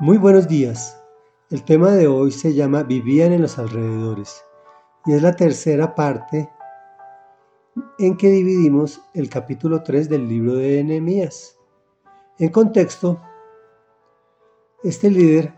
Muy 0.00 0.18
buenos 0.18 0.48
días. 0.48 1.00
El 1.50 1.62
tema 1.62 1.92
de 1.92 2.08
hoy 2.08 2.32
se 2.32 2.52
llama 2.52 2.82
Vivían 2.82 3.32
en 3.32 3.42
los 3.42 3.60
alrededores 3.60 4.44
y 5.06 5.12
es 5.12 5.22
la 5.22 5.36
tercera 5.36 5.94
parte 5.94 6.50
en 8.00 8.16
que 8.16 8.26
dividimos 8.26 9.00
el 9.14 9.30
capítulo 9.30 9.84
3 9.84 10.08
del 10.08 10.28
libro 10.28 10.56
de 10.56 10.82
Nehemías. 10.82 11.60
En 12.40 12.48
contexto, 12.48 13.22
este 14.82 15.12
líder 15.12 15.54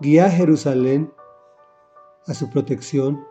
guía 0.00 0.26
a 0.26 0.30
Jerusalén 0.30 1.14
a 2.26 2.34
su 2.34 2.50
protección 2.50 3.24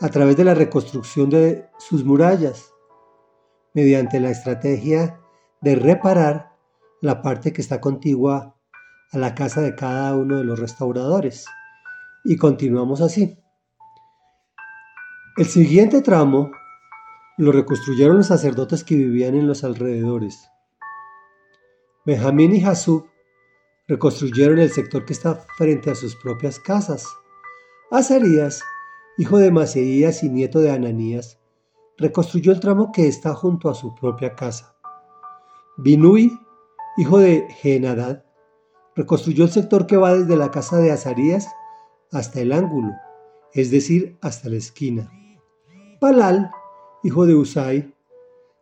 a 0.00 0.08
través 0.10 0.36
de 0.36 0.44
la 0.44 0.54
reconstrucción 0.54 1.28
de 1.28 1.68
sus 1.78 2.04
murallas, 2.04 2.72
mediante 3.74 4.20
la 4.20 4.30
estrategia 4.30 5.20
de 5.60 5.74
reparar 5.74 6.56
la 7.00 7.20
parte 7.20 7.52
que 7.52 7.62
está 7.62 7.80
contigua 7.80 8.58
a 9.12 9.18
la 9.18 9.34
casa 9.34 9.60
de 9.60 9.74
cada 9.74 10.14
uno 10.14 10.38
de 10.38 10.44
los 10.44 10.58
restauradores. 10.58 11.46
Y 12.24 12.36
continuamos 12.36 13.00
así. 13.00 13.38
El 15.36 15.46
siguiente 15.46 16.02
tramo 16.02 16.50
lo 17.38 17.52
reconstruyeron 17.52 18.18
los 18.18 18.26
sacerdotes 18.26 18.84
que 18.84 18.96
vivían 18.96 19.34
en 19.34 19.46
los 19.46 19.64
alrededores. 19.64 20.50
Benjamín 22.04 22.54
y 22.54 22.60
Jasub 22.60 23.06
reconstruyeron 23.88 24.58
el 24.58 24.70
sector 24.70 25.04
que 25.04 25.12
está 25.12 25.34
frente 25.56 25.90
a 25.90 25.94
sus 25.94 26.14
propias 26.16 26.58
casas. 26.60 27.06
Azarías, 27.90 28.62
hijo 29.18 29.38
de 29.38 29.50
Maseías 29.50 30.22
y 30.22 30.28
nieto 30.28 30.60
de 30.60 30.70
Ananías, 30.70 31.40
reconstruyó 31.96 32.52
el 32.52 32.60
tramo 32.60 32.92
que 32.92 33.08
está 33.08 33.34
junto 33.34 33.68
a 33.68 33.74
su 33.74 33.94
propia 33.94 34.34
casa. 34.34 34.76
Binui, 35.76 36.38
hijo 36.98 37.18
de 37.18 37.46
Genadad, 37.60 38.24
reconstruyó 39.00 39.44
el 39.44 39.50
sector 39.50 39.86
que 39.86 39.96
va 39.96 40.12
desde 40.12 40.36
la 40.36 40.50
casa 40.50 40.76
de 40.76 40.92
Azarías 40.92 41.48
hasta 42.12 42.40
el 42.42 42.52
ángulo, 42.52 42.92
es 43.54 43.70
decir, 43.70 44.18
hasta 44.20 44.50
la 44.50 44.56
esquina. 44.56 45.10
Palal, 45.98 46.50
hijo 47.02 47.24
de 47.24 47.34
Usai, 47.34 47.94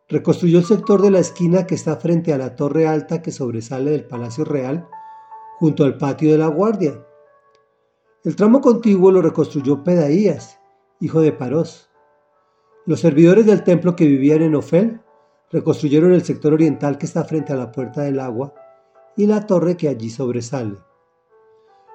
reconstruyó 0.09 0.61
el 0.61 0.65
sector 0.65 1.03
de 1.03 1.11
la 1.11 1.19
esquina 1.19 1.67
que 1.67 1.75
está 1.75 1.97
frente 1.97 2.33
a 2.33 2.39
la 2.39 2.55
torre 2.55 2.87
alta 2.87 3.21
que 3.21 3.33
sobresale 3.33 3.91
del 3.91 4.05
Palacio 4.05 4.45
Real, 4.45 4.87
junto 5.59 5.83
al 5.83 5.99
patio 5.99 6.31
de 6.31 6.39
la 6.39 6.47
Guardia. 6.47 7.05
El 8.23 8.37
tramo 8.37 8.61
contiguo 8.61 9.11
lo 9.11 9.21
reconstruyó 9.21 9.83
Pedaías, 9.83 10.61
hijo 11.01 11.21
de 11.21 11.33
Parós. 11.33 11.91
Los 12.87 13.01
servidores 13.01 13.45
del 13.45 13.65
templo 13.65 13.97
que 13.97 14.07
vivían 14.07 14.43
en 14.43 14.55
Ofel 14.55 15.01
reconstruyeron 15.51 16.13
el 16.13 16.23
sector 16.23 16.53
oriental 16.53 16.97
que 16.97 17.07
está 17.07 17.25
frente 17.25 17.53
a 17.53 17.57
la 17.57 17.73
puerta 17.73 18.03
del 18.03 18.21
agua 18.21 18.55
y 19.19 19.27
la 19.27 19.47
torre 19.47 19.77
que 19.77 19.89
allí 19.89 20.11
sobresale. 20.11 20.79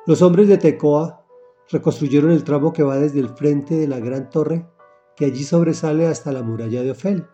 Los 0.06 0.22
hombres 0.22 0.50
de 0.50 0.58
Tecoa 0.58 1.26
reconstruyeron 1.72 2.32
el 2.32 2.44
tramo 2.44 2.74
que 2.74 2.84
va 2.84 2.98
desde 2.98 3.22
el 3.22 3.30
frente 3.30 3.76
de 3.76 3.88
la 3.88 4.00
gran 4.00 4.30
torre 4.30 4.68
que 5.16 5.26
allí 5.26 5.46
sobresale 5.46 6.06
hasta 6.06 6.34
la 6.34 6.44
muralla 6.44 6.84
de 6.84 6.92
Ofel. 6.92 7.26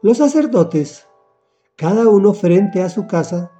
Los 0.00 0.18
sacerdotes, 0.18 1.08
cada 1.74 2.06
uno 2.06 2.32
frente 2.32 2.80
a 2.80 2.88
su 2.88 3.08
casa, 3.08 3.50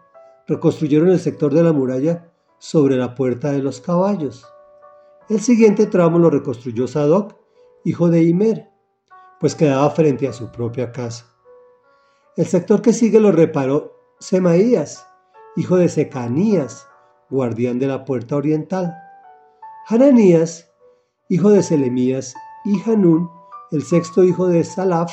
reconstruyeron 0.47 1.09
el 1.09 1.19
sector 1.19 1.53
de 1.53 1.65
la 1.65 1.73
muralla 1.73 2.33
sobre 2.59 2.97
la 2.97 3.17
puerta 3.17 3.51
de 3.51 3.59
los 3.59 3.81
caballos. 3.81 4.47
El 5.29 5.41
siguiente 5.41 5.87
tramo 5.87 6.21
lo 6.21 6.31
reconstruyó 6.31 6.87
Sadoc, 6.87 7.35
hijo 7.83 8.09
de 8.09 8.23
Imer, 8.23 8.69
pues 9.41 9.57
quedaba 9.57 9.91
frente 9.91 10.29
a 10.29 10.33
su 10.33 10.53
propia 10.53 10.93
casa. 10.93 11.27
El 12.37 12.47
sector 12.47 12.81
que 12.83 12.93
sigue 12.93 13.19
lo 13.19 13.33
reparó 13.33 13.99
Semaías, 14.21 15.08
hijo 15.59 15.77
de 15.77 15.89
Secanías, 15.89 16.87
guardián 17.31 17.81
de 17.81 17.89
la 17.89 18.05
puerta 18.05 18.37
oriental. 18.37 18.97
Hananías, 19.89 20.71
hijo 21.29 21.51
de 21.51 21.65
Selemías, 21.65 22.37
y 22.65 22.81
Hanún, 22.89 23.29
el 23.73 23.83
sexto 23.83 24.23
hijo 24.23 24.47
de 24.47 24.63
Salaf, 24.63 25.13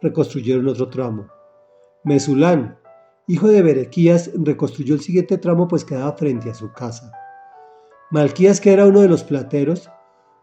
reconstruyeron 0.00 0.68
otro 0.68 0.88
tramo. 0.88 1.26
Mesulán, 2.02 2.78
hijo 3.26 3.48
de 3.48 3.60
Berequías, 3.60 4.30
reconstruyó 4.34 4.94
el 4.94 5.02
siguiente 5.02 5.36
tramo 5.36 5.68
pues 5.68 5.84
quedaba 5.84 6.16
frente 6.16 6.48
a 6.48 6.54
su 6.54 6.72
casa. 6.72 7.12
Malquías, 8.10 8.62
que 8.62 8.72
era 8.72 8.86
uno 8.86 9.02
de 9.02 9.08
los 9.08 9.22
plateros, 9.22 9.90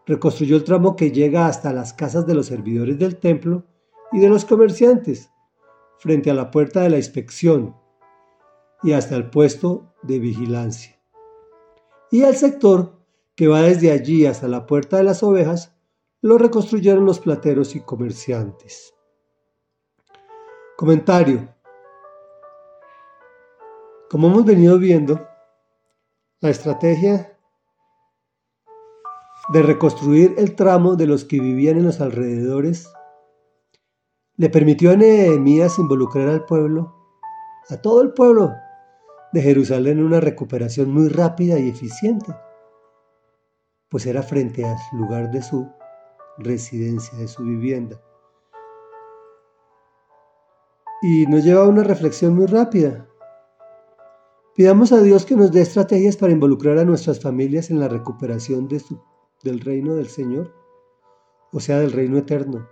reconstruyó 0.06 0.54
el 0.54 0.62
tramo 0.62 0.94
que 0.94 1.10
llega 1.10 1.48
hasta 1.48 1.72
las 1.72 1.92
casas 1.92 2.28
de 2.28 2.34
los 2.34 2.46
servidores 2.46 2.96
del 2.96 3.16
templo 3.16 3.66
y 4.12 4.20
de 4.20 4.28
los 4.28 4.44
comerciantes, 4.44 5.32
frente 5.98 6.30
a 6.30 6.34
la 6.34 6.52
puerta 6.52 6.82
de 6.82 6.90
la 6.90 6.98
inspección, 6.98 7.81
y 8.82 8.92
hasta 8.92 9.16
el 9.16 9.30
puesto 9.30 9.94
de 10.02 10.18
vigilancia. 10.18 10.98
Y 12.10 12.22
el 12.22 12.36
sector 12.36 13.00
que 13.34 13.48
va 13.48 13.62
desde 13.62 13.90
allí 13.90 14.26
hasta 14.26 14.48
la 14.48 14.66
puerta 14.66 14.98
de 14.98 15.04
las 15.04 15.22
ovejas 15.22 15.74
lo 16.20 16.38
reconstruyeron 16.38 17.04
los 17.04 17.18
plateros 17.18 17.74
y 17.74 17.80
comerciantes. 17.80 18.94
Comentario. 20.76 21.48
Como 24.10 24.28
hemos 24.28 24.44
venido 24.44 24.78
viendo, 24.78 25.26
la 26.40 26.50
estrategia 26.50 27.38
de 29.52 29.62
reconstruir 29.62 30.34
el 30.38 30.54
tramo 30.54 30.96
de 30.96 31.06
los 31.06 31.24
que 31.24 31.40
vivían 31.40 31.78
en 31.78 31.84
los 31.84 32.00
alrededores 32.00 32.92
le 34.36 34.48
permitió 34.48 34.90
a 34.90 34.96
Nehemías 34.96 35.78
involucrar 35.78 36.28
al 36.28 36.44
pueblo, 36.44 36.94
a 37.68 37.76
todo 37.76 38.02
el 38.02 38.12
pueblo, 38.12 38.52
de 39.32 39.40
Jerusalén 39.40 40.02
una 40.02 40.20
recuperación 40.20 40.92
muy 40.92 41.08
rápida 41.08 41.58
y 41.58 41.68
eficiente, 41.68 42.34
pues 43.88 44.06
era 44.06 44.22
frente 44.22 44.64
al 44.64 44.76
lugar 44.92 45.30
de 45.30 45.42
su 45.42 45.68
residencia, 46.38 47.16
de 47.18 47.28
su 47.28 47.42
vivienda. 47.42 48.00
Y 51.02 51.26
nos 51.26 51.44
lleva 51.44 51.64
a 51.64 51.68
una 51.68 51.82
reflexión 51.82 52.34
muy 52.34 52.46
rápida. 52.46 53.08
Pidamos 54.54 54.92
a 54.92 55.00
Dios 55.00 55.24
que 55.24 55.34
nos 55.34 55.50
dé 55.50 55.62
estrategias 55.62 56.16
para 56.16 56.32
involucrar 56.32 56.78
a 56.78 56.84
nuestras 56.84 57.20
familias 57.20 57.70
en 57.70 57.80
la 57.80 57.88
recuperación 57.88 58.68
del 58.68 59.60
reino 59.60 59.94
del 59.94 60.08
Señor, 60.08 60.54
o 61.52 61.60
sea, 61.60 61.80
del 61.80 61.92
reino 61.92 62.18
eterno, 62.18 62.68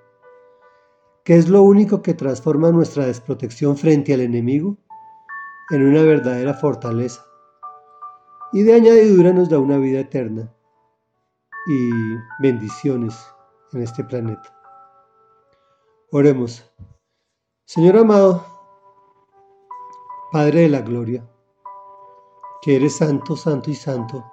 que 1.24 1.36
es 1.36 1.48
lo 1.48 1.62
único 1.62 2.02
que 2.02 2.14
transforma 2.14 2.70
nuestra 2.70 3.06
desprotección 3.06 3.76
frente 3.76 4.12
al 4.12 4.20
enemigo 4.20 4.76
en 5.70 5.86
una 5.86 6.02
verdadera 6.02 6.54
fortaleza. 6.54 7.24
Y 8.52 8.62
de 8.62 8.74
añadidura 8.74 9.32
nos 9.32 9.48
da 9.48 9.58
una 9.58 9.78
vida 9.78 10.00
eterna 10.00 10.52
y 11.66 11.90
bendiciones 12.40 13.16
en 13.72 13.82
este 13.82 14.02
planeta. 14.02 14.56
Oremos. 16.10 16.64
Señor 17.64 17.96
amado, 17.96 18.44
Padre 20.32 20.62
de 20.62 20.68
la 20.68 20.80
Gloria, 20.80 21.24
que 22.62 22.74
eres 22.74 22.96
santo, 22.96 23.36
santo 23.36 23.70
y 23.70 23.76
santo, 23.76 24.24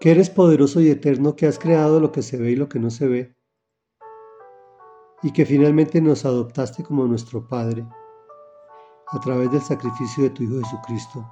que 0.00 0.10
eres 0.10 0.28
poderoso 0.28 0.80
y 0.80 0.88
eterno, 0.88 1.36
que 1.36 1.46
has 1.46 1.60
creado 1.60 2.00
lo 2.00 2.10
que 2.10 2.22
se 2.22 2.36
ve 2.36 2.50
y 2.50 2.56
lo 2.56 2.68
que 2.68 2.80
no 2.80 2.90
se 2.90 3.06
ve, 3.06 3.36
y 5.22 5.32
que 5.32 5.46
finalmente 5.46 6.00
nos 6.00 6.24
adoptaste 6.24 6.82
como 6.82 7.04
nuestro 7.04 7.46
Padre 7.46 7.86
a 9.08 9.20
través 9.20 9.50
del 9.50 9.60
sacrificio 9.60 10.24
de 10.24 10.30
tu 10.30 10.42
Hijo 10.42 10.58
Jesucristo, 10.64 11.24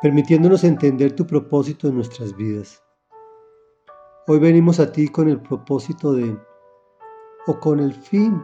permitiéndonos 0.00 0.64
entender 0.64 1.14
tu 1.14 1.26
propósito 1.26 1.88
en 1.88 1.96
nuestras 1.96 2.34
vidas. 2.34 2.82
Hoy 4.26 4.38
venimos 4.38 4.80
a 4.80 4.90
ti 4.92 5.08
con 5.08 5.28
el 5.28 5.40
propósito 5.40 6.12
de, 6.12 6.38
o 7.46 7.60
con 7.60 7.80
el 7.80 7.92
fin, 7.92 8.42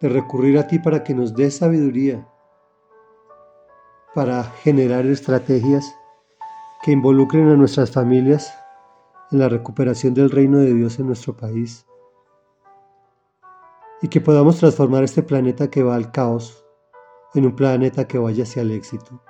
de 0.00 0.08
recurrir 0.08 0.58
a 0.58 0.66
ti 0.66 0.78
para 0.78 1.02
que 1.02 1.14
nos 1.14 1.34
des 1.34 1.56
sabiduría, 1.56 2.28
para 4.14 4.44
generar 4.44 5.06
estrategias 5.06 5.94
que 6.82 6.92
involucren 6.92 7.48
a 7.48 7.56
nuestras 7.56 7.90
familias 7.90 8.54
en 9.32 9.40
la 9.40 9.48
recuperación 9.48 10.14
del 10.14 10.30
reino 10.30 10.58
de 10.58 10.74
Dios 10.74 10.98
en 10.98 11.06
nuestro 11.06 11.36
país 11.36 11.86
y 14.04 14.08
que 14.08 14.20
podamos 14.20 14.58
transformar 14.58 15.02
este 15.02 15.22
planeta 15.22 15.70
que 15.70 15.82
va 15.82 15.94
al 15.94 16.12
caos 16.12 16.62
en 17.32 17.46
un 17.46 17.56
planeta 17.56 18.06
que 18.06 18.18
vaya 18.18 18.42
hacia 18.42 18.60
el 18.60 18.72
éxito, 18.72 19.22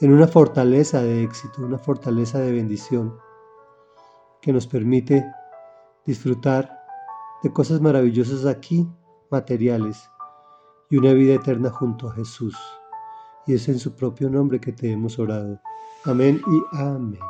en 0.00 0.14
una 0.14 0.26
fortaleza 0.26 1.02
de 1.02 1.24
éxito, 1.24 1.60
una 1.60 1.76
fortaleza 1.76 2.38
de 2.38 2.52
bendición 2.52 3.18
que 4.40 4.50
nos 4.50 4.66
permite 4.66 5.26
disfrutar 6.06 6.74
de 7.42 7.52
cosas 7.52 7.82
maravillosas 7.82 8.46
aquí, 8.46 8.88
materiales, 9.30 10.08
y 10.88 10.96
una 10.96 11.12
vida 11.12 11.34
eterna 11.34 11.68
junto 11.68 12.08
a 12.08 12.14
Jesús. 12.14 12.56
Y 13.46 13.52
es 13.52 13.68
en 13.68 13.78
su 13.78 13.94
propio 13.94 14.30
nombre 14.30 14.58
que 14.58 14.72
te 14.72 14.90
hemos 14.90 15.18
orado. 15.18 15.60
Amén 16.06 16.40
y 16.46 16.76
amén. 16.78 17.20